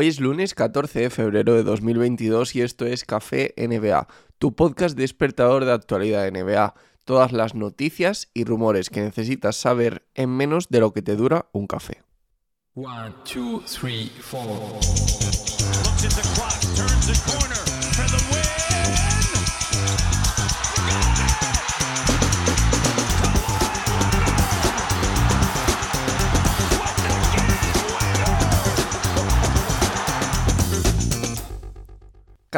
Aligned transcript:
Hoy 0.00 0.06
es 0.06 0.20
lunes 0.20 0.54
14 0.54 1.00
de 1.00 1.10
febrero 1.10 1.54
de 1.54 1.64
2022 1.64 2.54
y 2.54 2.62
esto 2.62 2.86
es 2.86 3.04
Café 3.04 3.52
NBA, 3.56 4.06
tu 4.38 4.54
podcast 4.54 4.96
despertador 4.96 5.64
de 5.64 5.72
actualidad 5.72 6.30
NBA. 6.30 6.72
Todas 7.04 7.32
las 7.32 7.56
noticias 7.56 8.30
y 8.32 8.44
rumores 8.44 8.90
que 8.90 9.00
necesitas 9.00 9.56
saber 9.56 10.06
en 10.14 10.30
menos 10.30 10.68
de 10.68 10.78
lo 10.78 10.92
que 10.92 11.02
te 11.02 11.16
dura 11.16 11.46
un 11.50 11.66
café. 11.66 12.04
One, 12.76 13.12
two, 13.24 13.60
three, 13.66 14.12
four. 14.20 14.44
Looks 14.44 16.04
at 16.04 16.12
the 16.12 16.22
clock, 16.36 16.60
turns 16.76 17.08
the 17.08 17.18
corner 17.32 17.56
for 17.96 18.06
the 18.06 18.22
win. 18.32 19.17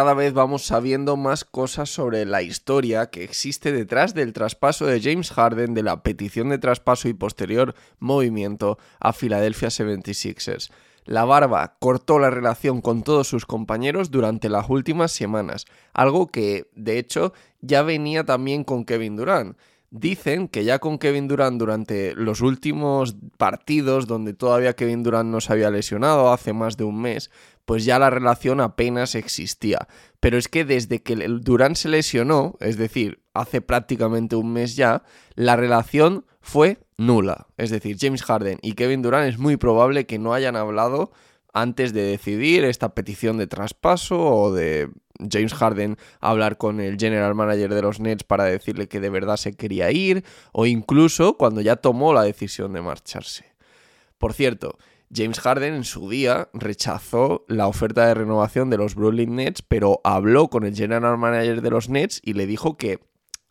Cada 0.00 0.14
vez 0.14 0.32
vamos 0.32 0.64
sabiendo 0.64 1.18
más 1.18 1.44
cosas 1.44 1.90
sobre 1.90 2.24
la 2.24 2.40
historia 2.40 3.10
que 3.10 3.22
existe 3.22 3.70
detrás 3.70 4.14
del 4.14 4.32
traspaso 4.32 4.86
de 4.86 4.98
James 4.98 5.30
Harden, 5.30 5.74
de 5.74 5.82
la 5.82 6.02
petición 6.02 6.48
de 6.48 6.56
traspaso 6.56 7.06
y 7.06 7.12
posterior 7.12 7.74
movimiento 7.98 8.78
a 8.98 9.12
Philadelphia 9.12 9.68
76ers. 9.68 10.70
La 11.04 11.26
barba 11.26 11.76
cortó 11.80 12.18
la 12.18 12.30
relación 12.30 12.80
con 12.80 13.02
todos 13.02 13.28
sus 13.28 13.44
compañeros 13.44 14.10
durante 14.10 14.48
las 14.48 14.70
últimas 14.70 15.12
semanas, 15.12 15.66
algo 15.92 16.28
que, 16.28 16.70
de 16.74 16.98
hecho, 16.98 17.34
ya 17.60 17.82
venía 17.82 18.24
también 18.24 18.64
con 18.64 18.86
Kevin 18.86 19.16
Durant. 19.16 19.58
Dicen 19.92 20.46
que 20.46 20.62
ya 20.62 20.78
con 20.78 20.98
Kevin 20.98 21.26
Durant 21.26 21.58
durante 21.58 22.14
los 22.14 22.42
últimos 22.42 23.16
partidos, 23.36 24.06
donde 24.06 24.34
todavía 24.34 24.74
Kevin 24.74 25.02
Durant 25.02 25.28
no 25.28 25.40
se 25.40 25.52
había 25.52 25.70
lesionado 25.70 26.32
hace 26.32 26.52
más 26.52 26.76
de 26.76 26.84
un 26.84 27.02
mes, 27.02 27.30
pues 27.64 27.84
ya 27.84 27.98
la 27.98 28.08
relación 28.08 28.60
apenas 28.60 29.16
existía. 29.16 29.88
Pero 30.20 30.38
es 30.38 30.46
que 30.46 30.64
desde 30.64 31.02
que 31.02 31.16
Durant 31.16 31.74
se 31.74 31.88
lesionó, 31.88 32.56
es 32.60 32.76
decir, 32.76 33.20
hace 33.34 33.62
prácticamente 33.62 34.36
un 34.36 34.52
mes 34.52 34.76
ya, 34.76 35.02
la 35.34 35.56
relación 35.56 36.24
fue 36.40 36.78
nula. 36.96 37.48
Es 37.56 37.70
decir, 37.70 37.96
James 37.98 38.22
Harden 38.22 38.58
y 38.62 38.74
Kevin 38.74 39.02
Durant 39.02 39.28
es 39.28 39.38
muy 39.38 39.56
probable 39.56 40.06
que 40.06 40.20
no 40.20 40.34
hayan 40.34 40.54
hablado 40.54 41.10
antes 41.52 41.92
de 41.92 42.02
decidir 42.02 42.64
esta 42.64 42.94
petición 42.94 43.38
de 43.38 43.48
traspaso 43.48 44.20
o 44.20 44.52
de 44.52 44.88
James 45.30 45.54
Harden 45.54 45.96
hablar 46.20 46.58
con 46.58 46.80
el 46.80 46.96
general 46.98 47.34
manager 47.34 47.74
de 47.74 47.82
los 47.82 48.00
Nets 48.00 48.24
para 48.24 48.44
decirle 48.44 48.88
que 48.88 49.00
de 49.00 49.10
verdad 49.10 49.36
se 49.36 49.54
quería 49.54 49.90
ir 49.90 50.24
o 50.52 50.66
incluso 50.66 51.36
cuando 51.36 51.60
ya 51.60 51.76
tomó 51.76 52.12
la 52.12 52.22
decisión 52.22 52.72
de 52.72 52.82
marcharse. 52.82 53.46
Por 54.18 54.34
cierto, 54.34 54.78
James 55.12 55.40
Harden 55.40 55.74
en 55.74 55.84
su 55.84 56.08
día 56.08 56.48
rechazó 56.52 57.44
la 57.48 57.66
oferta 57.66 58.06
de 58.06 58.14
renovación 58.14 58.70
de 58.70 58.76
los 58.76 58.94
Brooklyn 58.94 59.36
Nets, 59.36 59.62
pero 59.62 60.00
habló 60.04 60.48
con 60.48 60.64
el 60.64 60.74
general 60.74 61.18
manager 61.18 61.62
de 61.62 61.70
los 61.70 61.88
Nets 61.88 62.20
y 62.22 62.34
le 62.34 62.46
dijo 62.46 62.76
que 62.76 63.00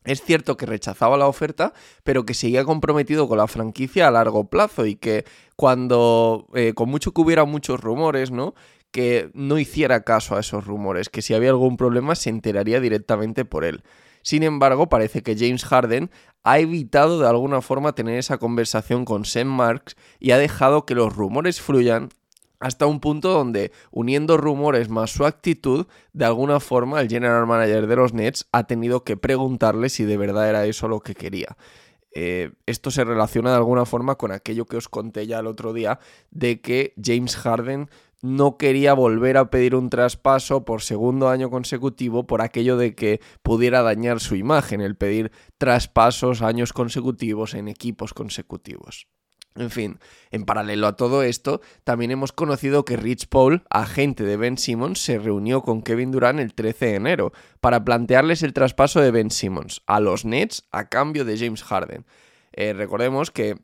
es 0.06 0.22
cierto 0.22 0.56
que 0.56 0.66
rechazaba 0.66 1.18
la 1.18 1.28
oferta, 1.28 1.74
pero 2.04 2.26
que 2.26 2.34
seguía 2.34 2.64
comprometido 2.64 3.28
con 3.28 3.38
la 3.38 3.48
franquicia 3.48 4.08
a 4.08 4.12
largo 4.12 4.50
plazo 4.50 4.86
y 4.86 4.96
que 4.96 5.26
cuando, 5.58 6.48
eh, 6.56 6.74
con 6.74 6.90
mucho 6.90 7.14
que 7.14 7.22
hubiera 7.22 7.44
muchos 7.44 7.82
rumores, 7.82 8.32
¿no? 8.32 8.56
Que 8.92 9.30
no 9.34 9.60
hiciera 9.60 10.04
caso 10.04 10.36
a 10.36 10.40
esos 10.40 10.66
rumores, 10.66 11.10
que 11.10 11.22
si 11.22 11.34
había 11.34 11.50
algún 11.50 11.78
problema 11.78 12.16
se 12.16 12.30
enteraría 12.30 12.80
directamente 12.80 13.46
por 13.46 13.66
él. 13.66 13.84
Sin 14.22 14.44
embargo, 14.44 14.90
parece 14.90 15.24
que 15.24 15.38
James 15.38 15.66
Harden 15.66 16.10
ha 16.44 16.60
evitado 16.60 17.20
de 17.20 17.28
alguna 17.28 17.62
forma 17.62 17.94
tener 17.94 18.18
esa 18.18 18.38
conversación 18.38 19.06
con 19.06 19.26
Sam 19.26 19.48
Marks 19.48 19.96
y 20.20 20.32
ha 20.32 20.38
dejado 20.38 20.86
que 20.86 20.96
los 20.96 21.16
rumores 21.16 21.62
fluyan 21.62 22.10
hasta 22.60 22.86
un 22.86 23.00
punto 23.00 23.30
donde, 23.30 23.72
uniendo 23.92 24.38
rumores 24.38 24.90
más 24.90 25.12
su 25.12 25.26
actitud, 25.26 25.88
de 26.12 26.26
alguna 26.26 26.60
forma 26.60 27.00
el 27.00 27.08
general 27.08 27.48
manager 27.48 27.88
de 27.88 27.96
los 27.96 28.14
Nets 28.14 28.48
ha 28.52 28.66
tenido 28.68 29.04
que 29.04 29.16
preguntarle 29.16 29.90
si 29.90 30.04
de 30.04 30.18
verdad 30.18 30.50
era 30.50 30.66
eso 30.66 30.88
lo 30.88 31.00
que 31.00 31.16
quería. 31.16 31.58
Eh, 32.14 32.52
esto 32.66 32.92
se 32.92 33.04
relaciona 33.04 33.52
de 33.52 33.58
alguna 33.58 33.86
forma 33.86 34.16
con 34.16 34.32
aquello 34.32 34.66
que 34.66 34.78
os 34.78 34.90
conté 34.90 35.28
ya 35.28 35.40
el 35.40 35.48
otro 35.48 35.74
día 35.74 36.00
de 36.32 36.60
que 36.60 36.94
James 37.02 37.36
Harden 37.38 37.90
no 38.22 38.58
quería 38.58 38.94
volver 38.94 39.38
a 39.38 39.50
pedir 39.50 39.76
un 39.76 39.90
traspaso 39.90 40.66
por 40.66 40.82
segundo 40.82 41.30
año 41.30 41.50
consecutivo 41.50 42.28
por 42.28 42.42
aquello 42.42 42.78
de 42.78 42.96
que 42.96 43.22
pudiera 43.44 43.82
dañar 43.82 44.20
su 44.20 44.36
imagen, 44.36 44.82
el 44.82 44.96
pedir 44.96 45.32
traspasos 45.58 46.42
años 46.42 46.74
consecutivos 46.74 47.54
en 47.54 47.68
equipos 47.68 48.14
consecutivos. 48.14 49.08
En 49.56 49.72
fin, 49.72 50.00
en 50.32 50.46
paralelo 50.46 50.88
a 50.88 50.96
todo 50.96 51.24
esto, 51.24 51.60
también 51.84 52.12
hemos 52.12 52.32
conocido 52.32 52.86
que 52.86 52.98
Rich 52.98 53.28
Paul, 53.28 53.64
agente 53.70 54.24
de 54.24 54.38
Ben 54.38 54.58
Simmons, 54.58 55.00
se 55.00 55.18
reunió 55.18 55.64
con 55.64 55.82
Kevin 55.82 56.12
Durant 56.12 56.40
el 56.40 56.54
13 56.54 56.86
de 56.86 56.96
enero 56.96 57.34
para 57.60 57.84
plantearles 57.84 58.44
el 58.44 58.54
traspaso 58.54 59.02
de 59.02 59.12
Ben 59.12 59.32
Simmons 59.32 59.82
a 59.86 60.00
los 60.00 60.24
Nets 60.24 60.66
a 60.72 60.88
cambio 60.88 61.26
de 61.26 61.38
James 61.38 61.64
Harden. 61.64 62.06
Eh, 62.54 62.74
recordemos 62.74 63.32
que 63.32 63.58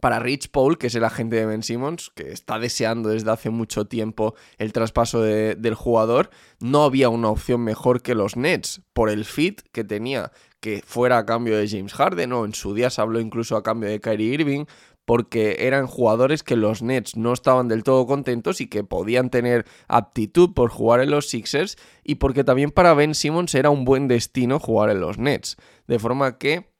para 0.00 0.18
Rich 0.18 0.50
Paul, 0.50 0.78
que 0.78 0.88
es 0.88 0.94
el 0.94 1.04
agente 1.04 1.36
de 1.36 1.46
Ben 1.46 1.62
Simmons, 1.62 2.10
que 2.14 2.32
está 2.32 2.58
deseando 2.58 3.10
desde 3.10 3.30
hace 3.30 3.50
mucho 3.50 3.86
tiempo 3.86 4.34
el 4.58 4.72
traspaso 4.72 5.22
del 5.22 5.74
jugador, 5.74 6.30
no 6.60 6.84
había 6.84 7.08
una 7.08 7.28
opción 7.28 7.62
mejor 7.62 8.02
que 8.02 8.14
los 8.14 8.36
Nets 8.36 8.82
por 8.92 9.10
el 9.10 9.24
fit 9.24 9.62
que 9.72 9.84
tenía 9.84 10.32
que 10.60 10.80
fuera 10.86 11.18
a 11.18 11.26
cambio 11.26 11.58
de 11.58 11.68
James 11.68 11.92
Harden 11.92 12.32
o 12.32 12.44
en 12.44 12.54
su 12.54 12.72
día 12.72 12.88
se 12.88 13.00
habló 13.00 13.18
incluso 13.18 13.56
a 13.56 13.64
cambio 13.64 13.90
de 13.90 14.00
Kyrie 14.00 14.32
Irving 14.34 14.64
porque 15.04 15.56
eran 15.60 15.86
jugadores 15.86 16.42
que 16.42 16.56
los 16.56 16.82
Nets 16.82 17.16
no 17.16 17.32
estaban 17.32 17.68
del 17.68 17.82
todo 17.82 18.06
contentos 18.06 18.60
y 18.60 18.68
que 18.68 18.84
podían 18.84 19.30
tener 19.30 19.66
aptitud 19.88 20.54
por 20.54 20.70
jugar 20.70 21.00
en 21.00 21.10
los 21.10 21.28
Sixers 21.28 21.76
y 22.04 22.16
porque 22.16 22.44
también 22.44 22.70
para 22.70 22.94
Ben 22.94 23.14
Simmons 23.14 23.54
era 23.54 23.70
un 23.70 23.84
buen 23.84 24.08
destino 24.08 24.60
jugar 24.60 24.90
en 24.90 25.00
los 25.00 25.18
Nets. 25.18 25.56
De 25.86 25.98
forma 25.98 26.38
que, 26.38 26.71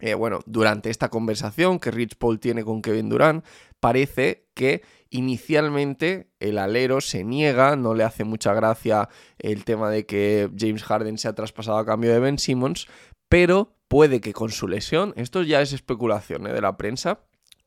eh, 0.00 0.14
bueno, 0.14 0.40
durante 0.46 0.90
esta 0.90 1.08
conversación 1.08 1.78
que 1.78 1.90
Rich 1.90 2.16
Paul 2.16 2.40
tiene 2.40 2.64
con 2.64 2.82
Kevin 2.82 3.08
Durant, 3.08 3.44
parece 3.80 4.46
que 4.54 4.82
inicialmente 5.10 6.30
el 6.40 6.58
alero 6.58 7.00
se 7.00 7.24
niega, 7.24 7.76
no 7.76 7.94
le 7.94 8.04
hace 8.04 8.24
mucha 8.24 8.54
gracia 8.54 9.08
el 9.38 9.64
tema 9.64 9.90
de 9.90 10.06
que 10.06 10.50
James 10.56 10.84
Harden 10.84 11.18
se 11.18 11.28
ha 11.28 11.34
traspasado 11.34 11.78
a 11.78 11.86
cambio 11.86 12.12
de 12.12 12.20
Ben 12.20 12.38
Simmons, 12.38 12.86
pero 13.28 13.76
puede 13.88 14.20
que 14.20 14.32
con 14.32 14.50
su 14.50 14.68
lesión, 14.68 15.12
esto 15.16 15.42
ya 15.42 15.60
es 15.60 15.72
especulación 15.72 16.46
¿eh? 16.46 16.52
de 16.52 16.60
la 16.60 16.76
prensa, 16.76 17.20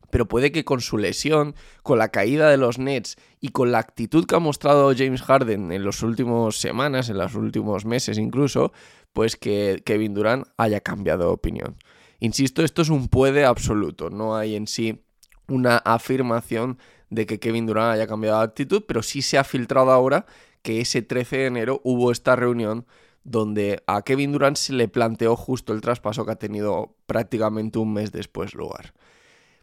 pero 0.10 0.28
puede 0.28 0.52
que 0.52 0.64
con 0.64 0.80
su 0.80 1.00
lesión, 1.00 1.56
con 1.82 1.98
la 1.98 2.10
caída 2.10 2.50
de 2.50 2.58
los 2.58 2.78
Nets 2.78 3.18
y 3.42 3.50
con 3.50 3.72
la 3.72 3.80
actitud 3.80 4.26
que 4.26 4.36
ha 4.36 4.40
mostrado 4.40 4.94
James 4.96 5.24
Harden 5.24 5.72
en 5.72 5.84
las 5.84 6.04
últimas 6.04 6.56
semanas, 6.56 7.10
en 7.10 7.18
los 7.18 7.34
últimos 7.34 7.84
meses 7.86 8.20
incluso, 8.20 8.74
pues 9.12 9.36
que 9.36 9.82
Kevin 9.84 10.14
Durant 10.14 10.48
haya 10.58 10.82
cambiado 10.82 11.26
de 11.26 11.32
opinión. 11.32 11.78
Insisto, 12.24 12.64
esto 12.64 12.82
es 12.82 12.88
un 12.88 13.10
puede 13.10 13.44
absoluto, 13.44 14.10
no 14.10 14.38
hay 14.38 14.56
en 14.56 14.66
sí 14.66 15.04
una 15.50 15.76
afirmación 15.76 16.80
de 17.10 17.26
que 17.26 17.38
Kevin 17.38 17.66
Durant 17.66 17.96
haya 17.96 18.08
cambiado 18.08 18.38
de 18.38 18.46
actitud, 18.46 18.86
pero 18.88 19.04
sí 19.04 19.22
se 19.22 19.38
ha 19.38 19.44
filtrado 19.44 19.92
ahora 19.92 20.26
que 20.62 20.80
ese 20.80 21.02
13 21.02 21.36
de 21.36 21.46
enero 21.48 21.82
hubo 21.84 22.14
esta 22.14 22.38
reunión 22.38 22.86
donde 23.26 23.84
a 23.88 24.04
Kevin 24.04 24.32
Durant 24.32 24.56
se 24.56 24.72
le 24.72 24.88
planteó 24.88 25.36
justo 25.36 25.74
el 25.74 25.82
traspaso 25.82 26.26
que 26.26 26.32
ha 26.32 26.38
tenido 26.38 26.96
prácticamente 27.08 27.78
un 27.78 27.92
mes 27.92 28.14
después 28.14 28.54
lugar. 28.54 28.94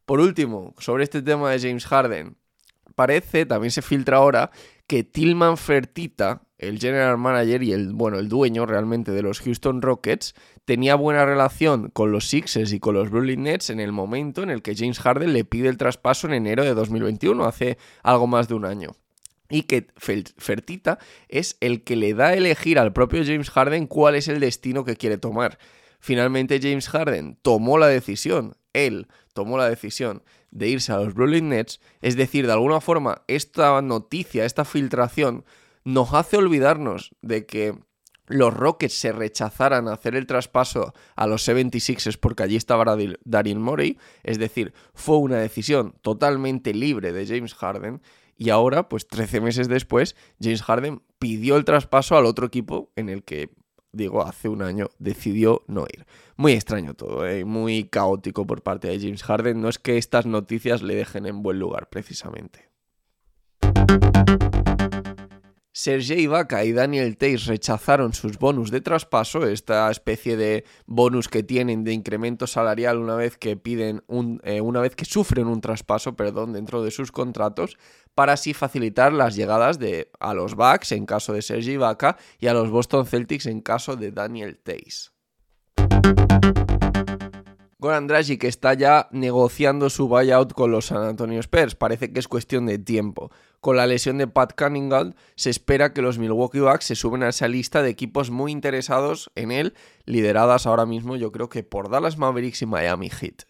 Por 0.04 0.20
último, 0.20 0.74
sobre 0.76 1.04
este 1.04 1.22
tema 1.22 1.50
de 1.50 1.60
James 1.60 1.86
Harden, 1.86 2.36
parece, 2.94 3.46
también 3.46 3.70
se 3.70 3.80
filtra 3.80 4.18
ahora, 4.18 4.50
que 4.86 5.02
Tillman 5.02 5.56
Fertita, 5.56 6.42
el 6.60 6.78
general 6.78 7.16
manager 7.16 7.62
y 7.62 7.72
el, 7.72 7.92
bueno, 7.94 8.18
el 8.18 8.28
dueño 8.28 8.66
realmente 8.66 9.12
de 9.12 9.22
los 9.22 9.40
Houston 9.40 9.80
Rockets, 9.80 10.34
tenía 10.66 10.94
buena 10.94 11.24
relación 11.24 11.88
con 11.88 12.12
los 12.12 12.28
Sixers 12.28 12.72
y 12.74 12.80
con 12.80 12.94
los 12.94 13.10
Brooklyn 13.10 13.44
Nets 13.44 13.70
en 13.70 13.80
el 13.80 13.92
momento 13.92 14.42
en 14.42 14.50
el 14.50 14.60
que 14.60 14.76
James 14.76 15.00
Harden 15.00 15.32
le 15.32 15.44
pide 15.44 15.68
el 15.68 15.78
traspaso 15.78 16.26
en 16.26 16.34
enero 16.34 16.62
de 16.62 16.74
2021, 16.74 17.44
hace 17.46 17.78
algo 18.02 18.26
más 18.26 18.46
de 18.48 18.54
un 18.54 18.66
año. 18.66 18.90
Y 19.48 19.62
que 19.62 19.88
Fertita 19.96 20.98
es 21.28 21.56
el 21.60 21.82
que 21.82 21.96
le 21.96 22.12
da 22.14 22.28
a 22.28 22.34
elegir 22.34 22.78
al 22.78 22.92
propio 22.92 23.24
James 23.24 23.50
Harden 23.50 23.86
cuál 23.86 24.14
es 24.14 24.28
el 24.28 24.38
destino 24.38 24.84
que 24.84 24.96
quiere 24.96 25.16
tomar. 25.16 25.58
Finalmente 25.98 26.60
James 26.62 26.88
Harden 26.88 27.38
tomó 27.42 27.78
la 27.78 27.88
decisión, 27.88 28.54
él 28.74 29.08
tomó 29.32 29.56
la 29.56 29.68
decisión 29.68 30.22
de 30.50 30.68
irse 30.68 30.92
a 30.92 30.98
los 30.98 31.14
Brooklyn 31.14 31.48
Nets, 31.48 31.80
es 32.02 32.16
decir, 32.16 32.46
de 32.46 32.52
alguna 32.52 32.80
forma 32.80 33.22
esta 33.28 33.80
noticia, 33.80 34.44
esta 34.44 34.64
filtración, 34.64 35.44
nos 35.84 36.12
hace 36.14 36.36
olvidarnos 36.36 37.14
de 37.22 37.46
que 37.46 37.74
los 38.26 38.54
Rockets 38.54 38.94
se 38.94 39.12
rechazaran 39.12 39.88
a 39.88 39.94
hacer 39.94 40.14
el 40.14 40.26
traspaso 40.26 40.94
a 41.16 41.26
los 41.26 41.46
76ers 41.46 42.18
porque 42.18 42.44
allí 42.44 42.56
estaba 42.56 42.84
Daryl 43.24 43.58
Morey, 43.58 43.98
es 44.22 44.38
decir, 44.38 44.72
fue 44.94 45.18
una 45.18 45.38
decisión 45.38 45.94
totalmente 46.00 46.72
libre 46.72 47.12
de 47.12 47.26
James 47.26 47.54
Harden 47.54 48.00
y 48.36 48.50
ahora, 48.50 48.88
pues 48.88 49.06
13 49.08 49.40
meses 49.40 49.68
después, 49.68 50.16
James 50.40 50.62
Harden 50.62 51.02
pidió 51.18 51.56
el 51.56 51.64
traspaso 51.64 52.16
al 52.16 52.24
otro 52.24 52.46
equipo 52.46 52.90
en 52.96 53.08
el 53.08 53.22
que 53.22 53.50
digo, 53.92 54.22
hace 54.22 54.48
un 54.48 54.62
año 54.62 54.88
decidió 54.98 55.64
no 55.66 55.82
ir. 55.82 56.06
Muy 56.36 56.52
extraño 56.52 56.94
todo, 56.94 57.26
¿eh? 57.26 57.44
muy 57.44 57.84
caótico 57.84 58.46
por 58.46 58.62
parte 58.62 58.88
de 58.88 58.98
James 58.98 59.22
Harden. 59.22 59.60
No 59.60 59.68
es 59.68 59.78
que 59.78 59.98
estas 59.98 60.26
noticias 60.26 60.82
le 60.82 60.94
dejen 60.94 61.26
en 61.26 61.42
buen 61.42 61.58
lugar, 61.58 61.88
precisamente. 61.90 62.70
Sergei 65.80 66.24
Ibaka 66.24 66.62
y 66.66 66.72
Daniel 66.72 67.16
Tays 67.16 67.46
rechazaron 67.46 68.12
sus 68.12 68.38
bonus 68.38 68.70
de 68.70 68.82
traspaso, 68.82 69.46
esta 69.46 69.90
especie 69.90 70.36
de 70.36 70.66
bonus 70.84 71.26
que 71.26 71.42
tienen 71.42 71.84
de 71.84 71.94
incremento 71.94 72.46
salarial 72.46 72.98
una 72.98 73.14
vez 73.14 73.38
que 73.38 73.56
piden 73.56 74.02
eh, 74.42 74.60
una 74.60 74.82
vez 74.82 74.94
que 74.94 75.06
sufren 75.06 75.46
un 75.46 75.62
traspaso, 75.62 76.16
perdón, 76.16 76.52
dentro 76.52 76.82
de 76.82 76.90
sus 76.90 77.10
contratos, 77.10 77.78
para 78.14 78.34
así 78.34 78.52
facilitar 78.52 79.14
las 79.14 79.36
llegadas 79.36 79.78
de 79.78 80.10
a 80.20 80.34
los 80.34 80.54
Bucks 80.54 80.92
en 80.92 81.06
caso 81.06 81.32
de 81.32 81.40
Sergei 81.40 81.76
Ibaka 81.76 82.18
y 82.38 82.48
a 82.48 82.52
los 82.52 82.68
Boston 82.68 83.06
Celtics 83.06 83.46
en 83.46 83.62
caso 83.62 83.96
de 83.96 84.12
Daniel 84.12 84.58
Tays. 84.62 85.14
Goran 87.80 88.06
Dragic 88.06 88.44
está 88.44 88.74
ya 88.74 89.08
negociando 89.10 89.88
su 89.88 90.06
buyout 90.06 90.52
con 90.52 90.70
los 90.70 90.84
San 90.84 91.02
Antonio 91.02 91.40
Spurs. 91.40 91.74
Parece 91.74 92.12
que 92.12 92.20
es 92.20 92.28
cuestión 92.28 92.66
de 92.66 92.78
tiempo. 92.78 93.30
Con 93.60 93.76
la 93.76 93.86
lesión 93.86 94.16
de 94.16 94.26
Pat 94.26 94.54
Cunningham, 94.56 95.12
se 95.36 95.50
espera 95.50 95.92
que 95.92 96.00
los 96.00 96.18
Milwaukee 96.18 96.60
Bucks 96.60 96.86
se 96.86 96.94
suben 96.94 97.22
a 97.22 97.28
esa 97.28 97.46
lista 97.46 97.82
de 97.82 97.90
equipos 97.90 98.30
muy 98.30 98.52
interesados 98.52 99.30
en 99.34 99.52
él, 99.52 99.74
lideradas 100.06 100.66
ahora 100.66 100.86
mismo 100.86 101.14
yo 101.16 101.30
creo 101.30 101.50
que 101.50 101.62
por 101.62 101.90
Dallas 101.90 102.16
Mavericks 102.16 102.62
y 102.62 102.66
Miami 102.66 103.10
Heat. 103.10 103.42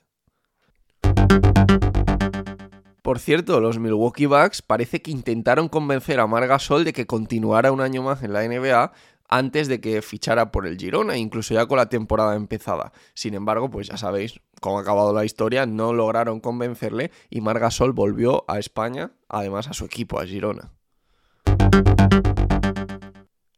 Por 3.02 3.20
cierto, 3.20 3.60
los 3.60 3.78
Milwaukee 3.78 4.26
Bucks 4.26 4.62
parece 4.62 5.00
que 5.00 5.12
intentaron 5.12 5.68
convencer 5.68 6.18
a 6.18 6.26
Marga 6.26 6.58
Sol 6.58 6.84
de 6.84 6.92
que 6.92 7.06
continuara 7.06 7.70
un 7.70 7.80
año 7.80 8.02
más 8.02 8.24
en 8.24 8.32
la 8.32 8.42
NBA 8.42 8.92
antes 9.31 9.69
de 9.69 9.81
que 9.81 10.03
fichara 10.03 10.50
por 10.50 10.67
el 10.67 10.77
Girona, 10.77 11.17
incluso 11.17 11.55
ya 11.55 11.67
con 11.67 11.79
la 11.79 11.88
temporada 11.88 12.35
empezada. 12.37 12.93
Sin 13.15 13.35
embargo, 13.35 13.71
pues 13.71 13.88
ya 13.88 13.97
sabéis 13.97 14.41
cómo 14.61 14.79
ha 14.79 14.82
acabado 14.82 15.15
la 15.15 15.25
historia, 15.25 15.65
no 15.65 15.93
lograron 15.93 16.41
convencerle 16.41 17.12
y 17.31 17.41
Margasol 17.41 17.93
volvió 17.93 18.44
a 18.49 18.59
España, 18.59 19.12
además 19.29 19.69
a 19.69 19.73
su 19.73 19.85
equipo, 19.85 20.21
a 20.21 20.27
Girona. 20.27 20.73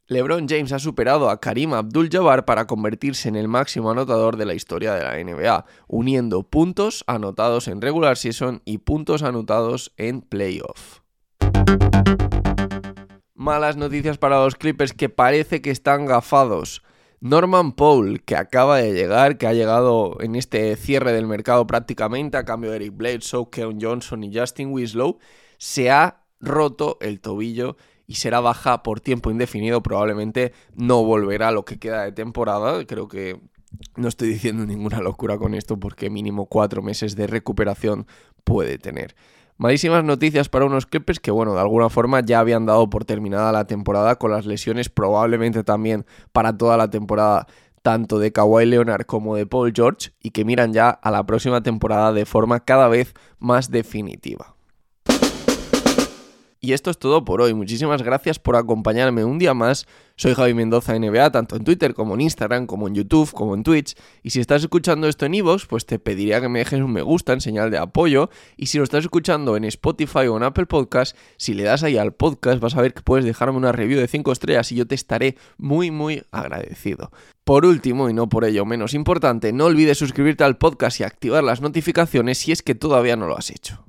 LeBron 0.07 0.47
James 0.47 0.71
ha 0.73 0.79
superado 0.79 1.29
a 1.29 1.39
Karim 1.39 1.73
Abdul-Jabbar 1.73 2.45
para 2.45 2.67
convertirse 2.67 3.29
en 3.29 3.35
el 3.35 3.47
máximo 3.47 3.89
anotador 3.89 4.37
de 4.37 4.45
la 4.45 4.53
historia 4.53 4.93
de 4.93 5.03
la 5.03 5.17
NBA, 5.23 5.65
uniendo 5.87 6.43
puntos 6.43 7.03
anotados 7.07 7.67
en 7.67 7.81
regular 7.81 8.17
season 8.17 8.61
y 8.63 8.79
puntos 8.79 9.23
anotados 9.23 9.93
en 9.97 10.21
playoff. 10.21 10.99
Malas 13.43 13.75
noticias 13.75 14.17
para 14.17 14.41
los 14.41 14.55
Clippers 14.55 14.93
que 14.93 15.09
parece 15.09 15.61
que 15.61 15.69
están 15.69 16.05
gafados. 16.05 16.81
Norman 17.19 17.73
Paul, 17.73 18.21
que 18.21 18.37
acaba 18.37 18.77
de 18.77 18.93
llegar, 18.93 19.37
que 19.37 19.47
ha 19.47 19.53
llegado 19.53 20.15
en 20.21 20.37
este 20.37 20.73
cierre 20.77 21.11
del 21.11 21.27
mercado 21.27 21.67
prácticamente 21.67 22.37
a 22.37 22.45
cambio 22.45 22.69
de 22.69 22.77
Eric 22.77 22.95
Bledsoe, 22.95 23.49
Keon 23.51 23.79
Johnson 23.81 24.23
y 24.23 24.33
Justin 24.33 24.71
Winslow, 24.71 25.17
se 25.57 25.91
ha 25.91 26.23
roto 26.39 26.97
el 27.01 27.19
tobillo 27.19 27.75
y 28.07 28.15
será 28.15 28.39
baja 28.39 28.81
por 28.81 29.01
tiempo 29.01 29.29
indefinido. 29.29 29.83
Probablemente 29.83 30.53
no 30.73 31.03
volverá 31.03 31.49
a 31.49 31.51
lo 31.51 31.65
que 31.65 31.79
queda 31.79 32.05
de 32.05 32.13
temporada. 32.13 32.85
Creo 32.85 33.09
que 33.09 33.41
no 33.97 34.07
estoy 34.07 34.29
diciendo 34.29 34.65
ninguna 34.65 35.01
locura 35.01 35.37
con 35.37 35.53
esto 35.53 35.77
porque 35.77 36.09
mínimo 36.09 36.45
cuatro 36.45 36.81
meses 36.81 37.17
de 37.17 37.27
recuperación 37.27 38.07
puede 38.45 38.77
tener. 38.77 39.15
Malísimas 39.63 40.03
noticias 40.03 40.49
para 40.49 40.65
unos 40.65 40.85
Clippers 40.85 41.21
que, 41.21 41.31
bueno, 41.31 41.53
de 41.53 41.61
alguna 41.61 41.89
forma 41.89 42.19
ya 42.19 42.41
habían 42.41 42.65
dado 42.65 42.89
por 42.89 43.05
terminada 43.05 43.53
la 43.53 43.65
temporada 43.65 44.17
con 44.17 44.29
las 44.29 44.45
lesiones 44.45 44.89
probablemente 44.89 45.63
también 45.63 46.05
para 46.33 46.57
toda 46.57 46.75
la 46.75 46.89
temporada 46.89 47.47
tanto 47.81 48.19
de 48.19 48.33
Kawhi 48.33 48.65
Leonard 48.65 49.05
como 49.05 49.37
de 49.37 49.45
Paul 49.45 49.71
George 49.73 50.11
y 50.21 50.31
que 50.31 50.43
miran 50.43 50.73
ya 50.73 50.89
a 50.89 51.11
la 51.11 51.25
próxima 51.25 51.63
temporada 51.63 52.11
de 52.11 52.25
forma 52.25 52.59
cada 52.59 52.89
vez 52.89 53.13
más 53.39 53.71
definitiva. 53.71 54.53
Y 56.65 56.71
esto 56.71 56.89
es 56.89 56.97
todo 56.97 57.25
por 57.25 57.41
hoy. 57.41 57.53
Muchísimas 57.53 58.03
gracias 58.03 58.39
por 58.39 58.55
acompañarme 58.55 59.25
un 59.25 59.37
día 59.37 59.53
más. 59.53 59.85
Soy 60.15 60.33
Javi 60.33 60.53
Mendoza 60.53 60.97
NBA, 60.97 61.29
tanto 61.29 61.57
en 61.57 61.65
Twitter 61.65 61.93
como 61.93 62.13
en 62.13 62.21
Instagram, 62.21 62.67
como 62.67 62.87
en 62.87 62.95
YouTube, 62.95 63.33
como 63.33 63.53
en 63.53 63.63
Twitch. 63.63 63.95
Y 64.21 64.29
si 64.29 64.39
estás 64.39 64.61
escuchando 64.61 65.09
esto 65.09 65.25
en 65.25 65.33
Evox, 65.33 65.65
pues 65.65 65.85
te 65.85 65.99
pediría 65.99 66.39
que 66.39 66.47
me 66.47 66.59
dejes 66.59 66.79
un 66.79 66.93
me 66.93 67.01
gusta 67.01 67.33
en 67.33 67.41
señal 67.41 67.69
de 67.69 67.79
apoyo. 67.79 68.29
Y 68.55 68.67
si 68.67 68.77
lo 68.77 68.85
estás 68.85 69.03
escuchando 69.03 69.57
en 69.57 69.65
Spotify 69.65 70.27
o 70.27 70.37
en 70.37 70.43
Apple 70.43 70.65
Podcast, 70.65 71.17
si 71.35 71.53
le 71.53 71.63
das 71.63 71.83
ahí 71.83 71.97
al 71.97 72.13
podcast, 72.13 72.61
vas 72.61 72.77
a 72.77 72.81
ver 72.81 72.93
que 72.93 73.01
puedes 73.01 73.25
dejarme 73.25 73.57
una 73.57 73.73
review 73.73 73.99
de 73.99 74.07
5 74.07 74.31
estrellas 74.31 74.71
y 74.71 74.75
yo 74.75 74.87
te 74.87 74.95
estaré 74.95 75.35
muy, 75.57 75.91
muy 75.91 76.23
agradecido. 76.31 77.11
Por 77.43 77.65
último, 77.65 78.09
y 78.09 78.13
no 78.13 78.29
por 78.29 78.45
ello 78.45 78.63
menos 78.63 78.93
importante, 78.93 79.51
no 79.51 79.65
olvides 79.65 79.97
suscribirte 79.97 80.45
al 80.45 80.57
podcast 80.57 81.01
y 81.01 81.03
activar 81.03 81.43
las 81.43 81.59
notificaciones 81.59 82.37
si 82.37 82.53
es 82.53 82.63
que 82.63 82.73
todavía 82.73 83.17
no 83.17 83.27
lo 83.27 83.37
has 83.37 83.49
hecho. 83.49 83.83